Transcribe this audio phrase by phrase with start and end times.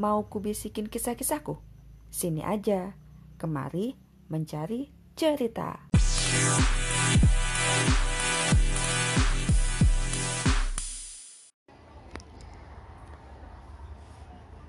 [0.00, 1.60] mau kubisikin kisah-kisahku?
[2.08, 2.96] Sini aja,
[3.36, 4.00] kemari
[4.32, 5.76] mencari cerita.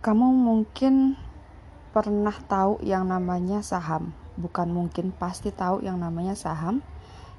[0.03, 1.15] Kamu mungkin
[1.95, 6.83] pernah tahu yang namanya saham, bukan mungkin pasti tahu yang namanya saham,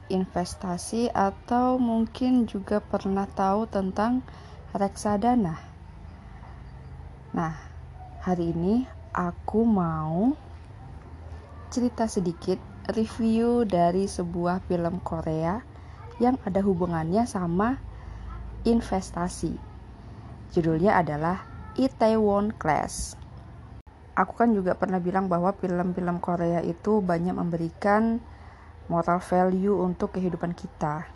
[0.09, 4.25] investasi atau mungkin juga pernah tahu tentang
[4.73, 5.59] reksadana.
[7.35, 7.72] Nah,
[8.23, 10.31] hari ini aku mau
[11.75, 12.55] cerita sedikit
[12.95, 15.59] review dari sebuah film Korea
[16.23, 17.83] yang ada hubungannya sama
[18.63, 19.59] investasi.
[20.55, 21.43] Judulnya adalah
[21.75, 23.19] Itaewon Class.
[24.15, 28.23] Aku kan juga pernah bilang bahwa film-film Korea itu banyak memberikan
[28.87, 31.11] moral value untuk kehidupan kita.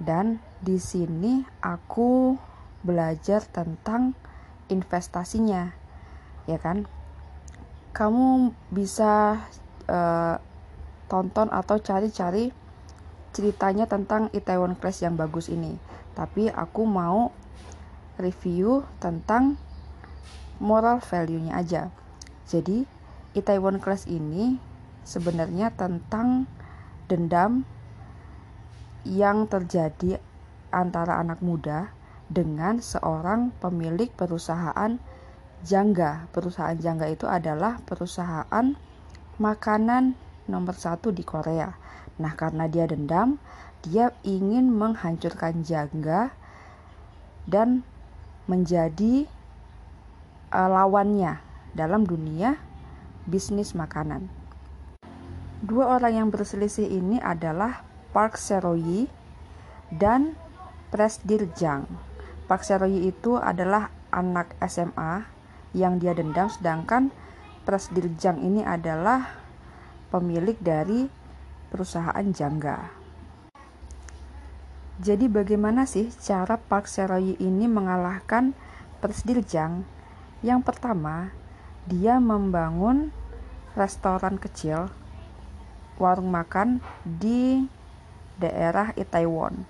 [0.00, 2.32] Dan di sini aku
[2.80, 4.16] belajar tentang
[4.72, 5.79] investasinya.
[6.44, 6.88] Ya kan?
[7.90, 9.44] Kamu bisa
[9.90, 10.36] uh,
[11.10, 12.54] tonton atau cari-cari
[13.34, 15.74] ceritanya tentang Itaewon Class yang bagus ini.
[16.14, 17.34] Tapi aku mau
[18.20, 19.58] review tentang
[20.60, 21.82] moral value-nya aja.
[22.46, 22.84] Jadi,
[23.32, 24.58] Itaewon Class ini
[25.06, 26.46] sebenarnya tentang
[27.08, 27.64] dendam
[29.02, 30.20] yang terjadi
[30.70, 31.90] antara anak muda
[32.30, 35.00] dengan seorang pemilik perusahaan
[35.64, 36.28] jangga.
[36.32, 38.76] Perusahaan jangga itu adalah perusahaan
[39.40, 40.16] makanan
[40.48, 41.72] nomor satu di Korea.
[42.20, 43.40] Nah, karena dia dendam,
[43.80, 46.32] dia ingin menghancurkan jangga
[47.48, 47.80] dan
[48.44, 49.24] menjadi
[50.52, 51.40] uh, lawannya
[51.72, 52.58] dalam dunia
[53.24, 54.28] bisnis makanan.
[55.60, 59.06] Dua orang yang berselisih ini adalah Park Seroyi
[59.92, 60.34] dan
[60.90, 61.86] Presdir Jang.
[62.50, 65.39] Park Seroyi itu adalah anak SMA
[65.76, 67.14] yang dia dendam sedangkan
[67.66, 69.36] Presdir Jang ini adalah
[70.10, 71.06] pemilik dari
[71.70, 72.90] perusahaan jangga.
[75.00, 78.52] Jadi bagaimana sih cara Park Seroyi ini mengalahkan
[79.00, 79.86] Presdir Jang
[80.40, 81.36] yang pertama,
[81.84, 83.12] dia membangun
[83.76, 84.88] restoran kecil,
[86.00, 87.68] warung makan di
[88.40, 89.68] daerah Itaewon.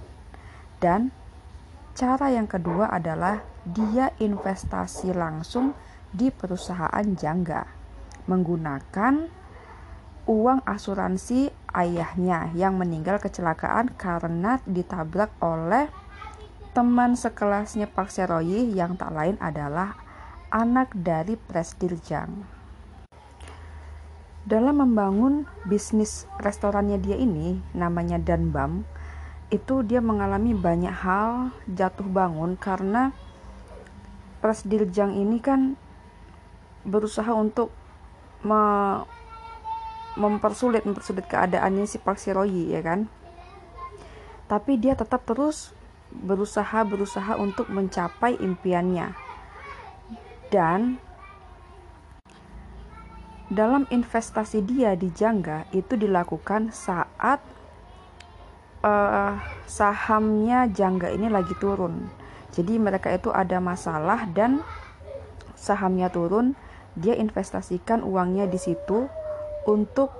[0.78, 1.10] Dan
[1.99, 5.75] cara yang kedua adalah dia investasi langsung
[6.10, 7.66] di perusahaan jangga
[8.26, 9.31] menggunakan
[10.31, 15.91] uang asuransi ayahnya yang meninggal kecelakaan karena ditabrak oleh
[16.71, 19.98] teman sekelasnya Park Seroyi yang tak lain adalah
[20.54, 22.31] anak dari Presdirjang.
[24.47, 28.87] Dalam membangun bisnis restorannya dia ini, namanya Danbam,
[29.50, 33.10] itu dia mengalami banyak hal jatuh bangun karena
[34.41, 35.75] Presdirjang ini kan
[36.86, 37.72] berusaha untuk
[38.44, 38.62] me
[40.18, 43.06] mempersulit mempersulit keadaannya si Park Siroyi ya kan
[44.50, 45.70] tapi dia tetap terus
[46.10, 49.14] berusaha berusaha untuk mencapai impiannya
[50.50, 50.98] dan
[53.50, 57.42] dalam investasi dia di Jangga itu dilakukan saat
[58.86, 59.34] uh,
[59.66, 62.06] sahamnya Jangga ini lagi turun.
[62.54, 64.62] Jadi mereka itu ada masalah dan
[65.58, 66.54] sahamnya turun,
[67.00, 69.09] dia investasikan uangnya di situ
[69.65, 70.12] untuk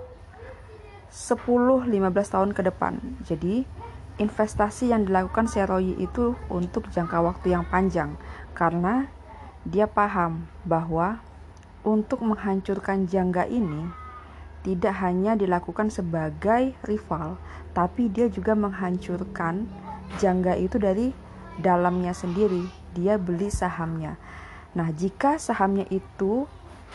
[1.13, 2.99] 10-15 tahun ke depan.
[3.29, 3.69] Jadi
[4.17, 8.17] investasi yang dilakukan Seroyi itu untuk jangka waktu yang panjang
[8.53, 9.09] karena
[9.65, 11.21] dia paham bahwa
[11.85, 13.89] untuk menghancurkan jangga ini
[14.61, 17.41] tidak hanya dilakukan sebagai rival,
[17.73, 19.65] tapi dia juga menghancurkan
[20.21, 21.17] jangga itu dari
[21.57, 22.69] dalamnya sendiri.
[22.93, 24.21] Dia beli sahamnya.
[24.77, 26.45] Nah, jika sahamnya itu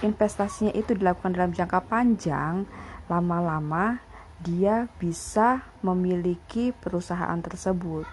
[0.04, 2.68] investasinya itu dilakukan dalam jangka panjang,
[3.08, 4.02] lama-lama
[4.44, 8.04] dia bisa memiliki perusahaan tersebut.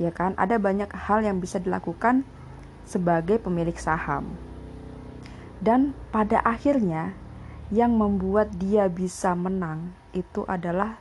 [0.00, 0.34] Ya kan?
[0.34, 2.26] Ada banyak hal yang bisa dilakukan
[2.82, 4.34] sebagai pemilik saham.
[5.62, 7.14] Dan pada akhirnya
[7.70, 10.98] yang membuat dia bisa menang itu adalah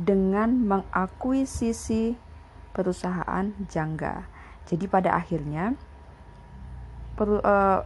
[0.00, 2.16] dengan mengakuisisi
[2.72, 4.24] perusahaan jangga.
[4.66, 5.76] Jadi pada akhirnya
[7.16, 7.80] per, uh,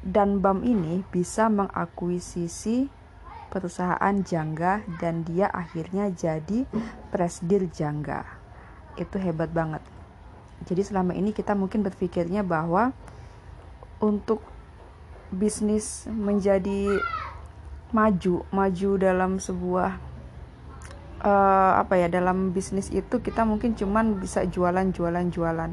[0.00, 2.88] dan BAM ini bisa mengakuisisi
[3.52, 6.64] perusahaan jangga dan dia akhirnya jadi
[7.12, 8.24] presdir jangga.
[8.96, 9.82] Itu hebat banget.
[10.64, 12.92] Jadi selama ini kita mungkin berpikirnya bahwa
[14.00, 14.40] untuk
[15.32, 17.00] bisnis menjadi
[17.92, 20.09] maju, maju dalam sebuah
[21.20, 25.70] uh, apa ya dalam bisnis itu kita mungkin cuman bisa jualan jualan jualan.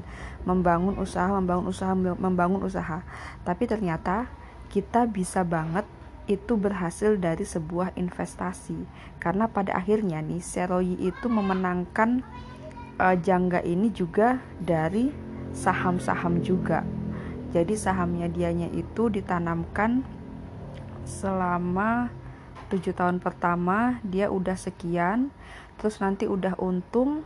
[0.48, 3.04] Membangun usaha membangun usaha membangun usaha.
[3.44, 4.28] Tapi ternyata
[4.68, 5.88] kita bisa banget
[6.28, 8.84] itu berhasil dari sebuah investasi.
[9.20, 12.24] Karena pada akhirnya nih Seroyi itu memenangkan
[13.00, 15.10] uh, jangga ini juga dari
[15.56, 16.84] saham-saham juga.
[17.56, 20.04] Jadi sahamnya dianya itu ditanamkan
[21.08, 22.12] selama
[22.68, 25.32] tujuh tahun pertama dia udah sekian
[25.80, 27.24] terus nanti udah untung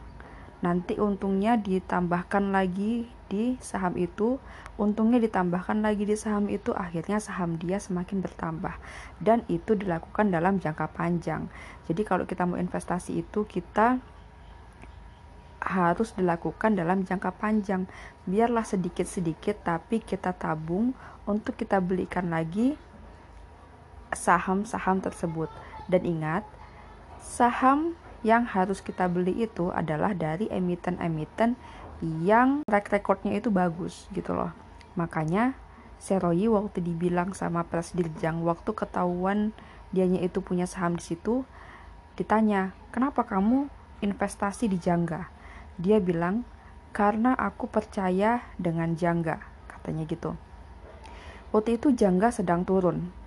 [0.61, 4.37] nanti untungnya ditambahkan lagi di saham itu
[4.75, 8.75] untungnya ditambahkan lagi di saham itu akhirnya saham dia semakin bertambah.
[9.23, 11.47] Dan itu dilakukan dalam jangka panjang.
[11.87, 14.03] Jadi kalau kita mau investasi itu kita
[15.61, 17.87] harus dilakukan dalam jangka panjang.
[18.27, 20.91] Biarlah sedikit-sedikit tapi kita tabung.
[21.23, 22.75] Untuk kita belikan lagi
[24.13, 25.49] saham-saham tersebut.
[25.87, 26.43] Dan ingat,
[27.19, 31.57] saham yang harus kita beli itu adalah dari emiten-emiten
[32.01, 34.53] yang track recordnya itu bagus gitu loh.
[34.97, 35.57] Makanya
[36.01, 39.53] Seroyi waktu dibilang sama Presdirjang waktu ketahuan
[39.93, 41.45] dianya itu punya saham di situ
[42.17, 43.69] ditanya, "Kenapa kamu
[44.01, 45.29] investasi di Jangga?"
[45.77, 46.41] Dia bilang,
[46.89, 49.37] "Karena aku percaya dengan Jangga,"
[49.69, 50.33] katanya gitu.
[51.53, 53.20] Waktu itu Jangga sedang turun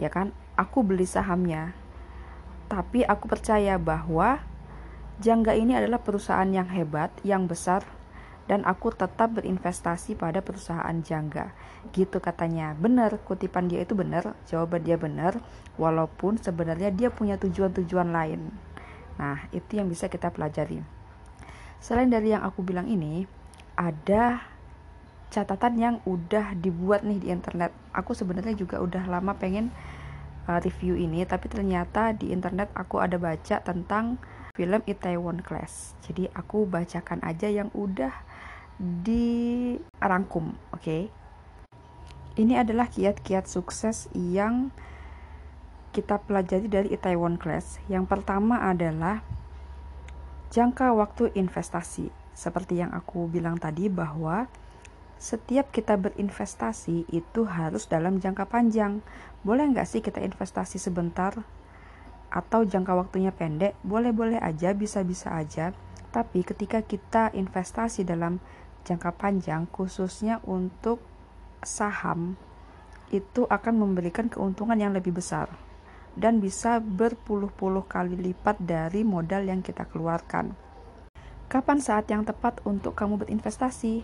[0.00, 1.76] ya kan aku beli sahamnya
[2.72, 4.40] tapi aku percaya bahwa
[5.20, 7.84] Jangga ini adalah perusahaan yang hebat, yang besar,
[8.48, 11.52] dan aku tetap berinvestasi pada perusahaan Jangga.
[11.92, 12.72] Gitu katanya.
[12.74, 15.38] Benar, kutipan dia itu benar, jawaban dia benar,
[15.76, 18.50] walaupun sebenarnya dia punya tujuan-tujuan lain.
[19.20, 20.82] Nah, itu yang bisa kita pelajari.
[21.78, 23.28] Selain dari yang aku bilang ini,
[23.76, 24.42] ada
[25.32, 27.72] catatan yang udah dibuat nih di internet.
[27.96, 29.72] Aku sebenarnya juga udah lama pengen
[30.44, 34.20] uh, review ini, tapi ternyata di internet aku ada baca tentang
[34.52, 35.96] film Itaewon Class.
[36.04, 38.12] Jadi aku bacakan aja yang udah
[38.76, 40.84] dirangkum, oke?
[40.84, 41.02] Okay?
[42.36, 44.72] Ini adalah kiat-kiat sukses yang
[45.92, 47.80] kita pelajari dari Itaewon Class.
[47.88, 49.20] Yang pertama adalah
[50.52, 52.08] jangka waktu investasi.
[52.32, 54.48] Seperti yang aku bilang tadi bahwa
[55.22, 59.06] setiap kita berinvestasi itu harus dalam jangka panjang.
[59.46, 61.46] Boleh nggak sih kita investasi sebentar?
[62.26, 63.78] Atau jangka waktunya pendek?
[63.86, 65.70] Boleh-boleh aja, bisa-bisa aja.
[66.10, 68.42] Tapi ketika kita investasi dalam
[68.82, 70.98] jangka panjang, khususnya untuk
[71.62, 72.34] saham,
[73.14, 75.46] itu akan memberikan keuntungan yang lebih besar
[76.18, 80.58] dan bisa berpuluh-puluh kali lipat dari modal yang kita keluarkan.
[81.46, 84.02] Kapan saat yang tepat untuk kamu berinvestasi?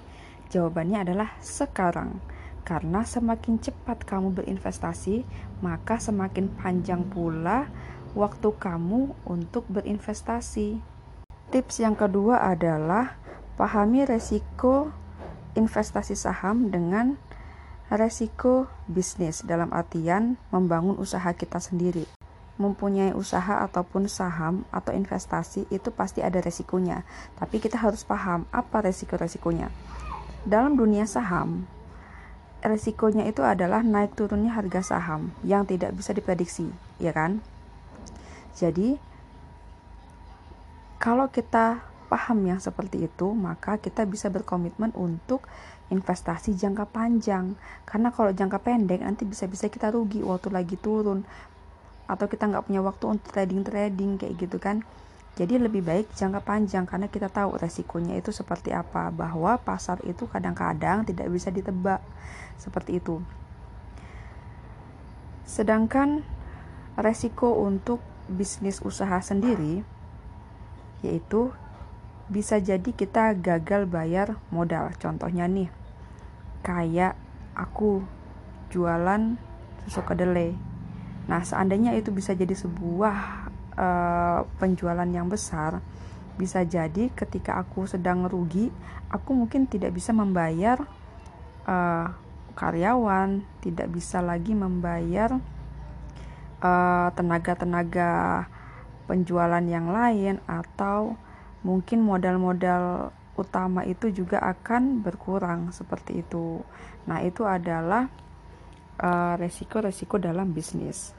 [0.49, 2.25] Jawabannya adalah sekarang.
[2.65, 5.25] Karena semakin cepat kamu berinvestasi,
[5.65, 7.69] maka semakin panjang pula
[8.13, 10.81] waktu kamu untuk berinvestasi.
[11.49, 13.17] Tips yang kedua adalah
[13.57, 14.93] pahami resiko
[15.57, 17.17] investasi saham dengan
[17.89, 22.05] resiko bisnis dalam artian membangun usaha kita sendiri.
[22.61, 27.07] Mempunyai usaha ataupun saham atau investasi itu pasti ada resikonya,
[27.41, 29.73] tapi kita harus paham apa resiko-resikonya.
[30.47, 31.67] Dalam dunia saham,
[32.63, 36.71] resikonya itu adalah naik turunnya harga saham yang tidak bisa diprediksi,
[37.03, 37.43] ya kan?
[38.59, 38.99] Jadi,
[40.99, 45.47] kalau kita paham yang seperti itu, maka kita bisa berkomitmen untuk
[45.89, 47.55] investasi jangka panjang.
[47.85, 51.23] Karena kalau jangka pendek nanti bisa-bisa kita rugi waktu lagi turun
[52.09, 54.83] atau kita nggak punya waktu untuk trading-trading kayak gitu kan.
[55.39, 60.27] Jadi lebih baik jangka panjang karena kita tahu resikonya itu seperti apa bahwa pasar itu
[60.27, 62.03] kadang-kadang tidak bisa ditebak
[62.59, 63.23] seperti itu.
[65.47, 66.27] Sedangkan
[66.99, 69.87] resiko untuk bisnis usaha sendiri
[71.07, 71.55] yaitu
[72.29, 74.93] bisa jadi kita gagal bayar modal.
[75.01, 75.71] Contohnya nih,
[76.61, 77.17] kayak
[77.57, 78.05] aku
[78.69, 79.41] jualan
[79.87, 80.53] susu kedelai.
[81.31, 83.48] Nah, seandainya itu bisa jadi sebuah
[83.79, 85.79] uh, penjualan yang besar,
[86.35, 88.75] bisa jadi ketika aku sedang rugi,
[89.07, 90.83] aku mungkin tidak bisa membayar
[91.65, 92.11] uh,
[92.59, 95.39] karyawan, tidak bisa lagi membayar
[96.59, 98.11] tenaga tenaga-tenaga
[99.07, 101.15] penjualan yang lain atau
[101.63, 106.67] mungkin modal-modal utama itu juga akan berkurang seperti itu.
[107.07, 108.11] Nah, itu adalah
[109.39, 111.15] resiko-resiko uh, dalam bisnis.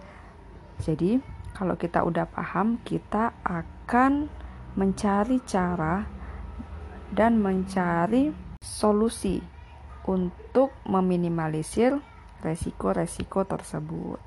[0.83, 1.23] Jadi,
[1.53, 4.29] kalau kita udah paham, kita akan
[4.77, 6.05] mencari cara
[7.09, 9.41] dan mencari solusi
[10.05, 11.97] untuk meminimalisir
[12.45, 14.19] resiko-resiko tersebut.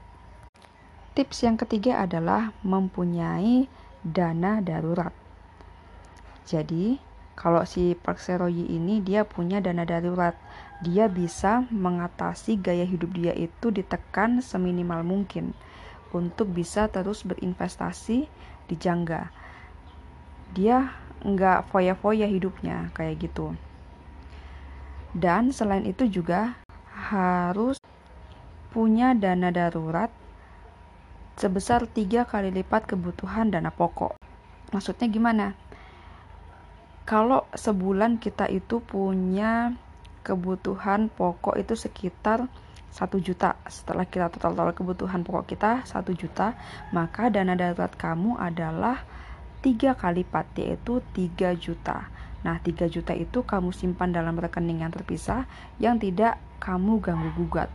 [1.12, 3.69] Tips yang ketiga adalah mempunyai
[4.00, 5.12] dana darurat.
[6.49, 6.97] Jadi,
[7.38, 10.37] kalau si Park ini dia punya dana darurat,
[10.83, 15.55] dia bisa mengatasi gaya hidup dia itu ditekan seminimal mungkin
[16.12, 18.28] untuk bisa terus berinvestasi
[18.69, 19.33] di jangga.
[20.52, 20.92] Dia
[21.25, 23.57] nggak foya-foya hidupnya kayak gitu.
[25.12, 26.57] Dan selain itu juga
[26.92, 27.76] harus
[28.73, 30.09] punya dana darurat
[31.37, 34.16] sebesar tiga kali lipat kebutuhan dana pokok.
[34.73, 35.47] Maksudnya gimana?
[37.04, 39.76] Kalau sebulan kita itu punya
[40.23, 42.47] kebutuhan pokok itu sekitar
[42.92, 43.56] satu juta.
[43.64, 46.54] Setelah kita total total kebutuhan pokok kita satu juta
[46.92, 49.00] maka dana darurat kamu adalah
[49.64, 52.12] tiga kali lipat yaitu 3 juta.
[52.44, 55.49] Nah 3 juta itu kamu simpan dalam rekening yang terpisah
[55.80, 57.70] yang tidak kamu ganggu gugat.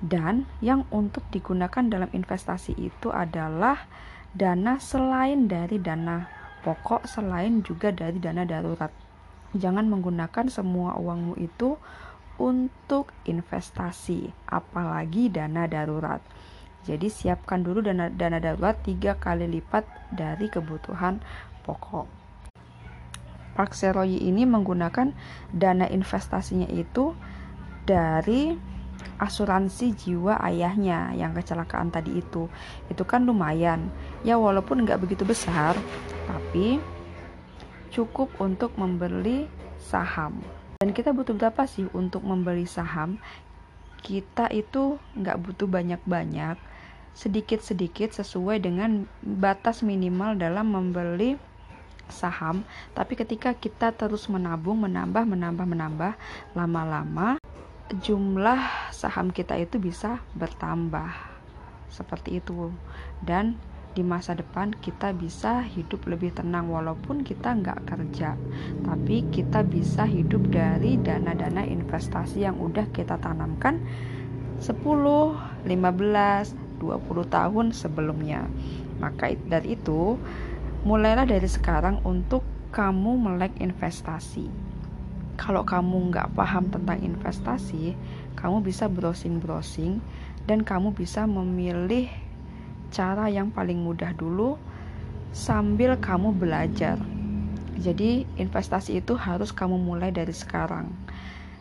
[0.00, 3.84] Dan yang untuk digunakan dalam investasi itu adalah
[4.32, 6.24] dana selain dari dana
[6.64, 8.88] pokok selain juga dari dana darurat.
[9.52, 11.76] Jangan menggunakan semua uangmu itu
[12.40, 16.24] untuk investasi, apalagi dana darurat.
[16.88, 19.84] Jadi siapkan dulu dana dana darurat tiga kali lipat
[20.16, 21.20] dari kebutuhan
[21.68, 22.08] pokok.
[23.52, 25.12] Park Seroyi ini menggunakan
[25.52, 27.12] dana investasinya itu
[27.84, 28.56] dari
[29.20, 32.48] asuransi jiwa ayahnya yang kecelakaan tadi itu
[32.88, 33.92] itu kan lumayan
[34.24, 35.76] ya walaupun nggak begitu besar
[36.24, 36.80] tapi
[37.92, 39.44] cukup untuk membeli
[39.76, 40.40] saham
[40.96, 43.20] kita butuh berapa sih untuk membeli saham?
[44.00, 46.56] Kita itu nggak butuh banyak-banyak
[47.12, 51.36] sedikit-sedikit sesuai dengan batas minimal dalam membeli
[52.08, 52.66] saham.
[52.96, 56.12] Tapi ketika kita terus menabung menambah menambah menambah
[56.56, 57.38] lama-lama
[57.90, 61.10] jumlah saham kita itu bisa bertambah.
[61.90, 62.70] Seperti itu.
[63.18, 63.58] Dan
[64.00, 68.32] di masa depan kita bisa hidup lebih tenang walaupun kita nggak kerja.
[68.80, 73.76] Tapi kita bisa hidup dari dana-dana investasi yang udah kita tanamkan
[74.56, 75.76] 10, 15, 20
[77.28, 78.48] tahun sebelumnya.
[79.04, 80.16] Maka dari itu
[80.88, 82.40] mulailah dari sekarang untuk
[82.72, 84.48] kamu melek investasi.
[85.36, 87.92] Kalau kamu nggak paham tentang investasi,
[88.32, 90.00] kamu bisa browsing-browsing
[90.48, 92.08] dan kamu bisa memilih
[92.90, 94.58] cara yang paling mudah dulu
[95.30, 96.98] sambil kamu belajar.
[97.80, 100.92] Jadi, investasi itu harus kamu mulai dari sekarang.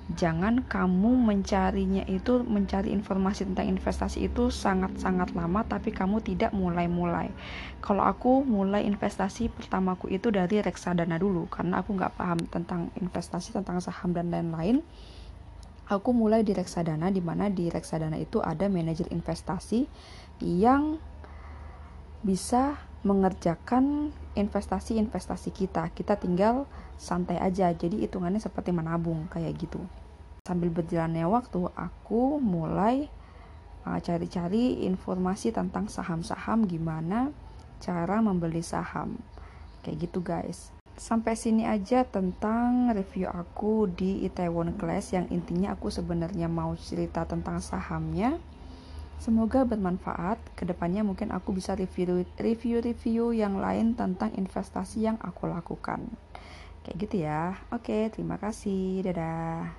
[0.09, 7.29] Jangan kamu mencarinya itu mencari informasi tentang investasi itu sangat-sangat lama tapi kamu tidak mulai-mulai.
[7.77, 13.53] Kalau aku mulai investasi pertamaku itu dari reksadana dulu karena aku nggak paham tentang investasi
[13.53, 14.81] tentang saham dan lain-lain.
[15.85, 19.85] Aku mulai di reksadana di mana di reksadana itu ada manajer investasi
[20.41, 20.97] yang
[22.19, 25.87] bisa mengerjakan investasi-investasi kita.
[25.95, 26.67] Kita tinggal
[26.99, 27.71] santai aja.
[27.71, 29.79] Jadi hitungannya seperti menabung kayak gitu.
[30.43, 33.07] Sambil berjalannya waktu, aku mulai
[33.87, 37.31] uh, cari-cari uh, informasi tentang saham-saham gimana
[37.79, 39.15] cara membeli saham.
[39.79, 40.75] Kayak gitu guys.
[40.99, 47.23] Sampai sini aja tentang review aku di Itaewon Class yang intinya aku sebenarnya mau cerita
[47.23, 48.35] tentang sahamnya
[49.19, 50.39] Semoga bermanfaat.
[50.55, 56.07] Ke depannya mungkin aku bisa review-review yang lain tentang investasi yang aku lakukan.
[56.87, 57.59] Kayak gitu ya.
[57.75, 59.03] Oke, terima kasih.
[59.03, 59.75] Dadah.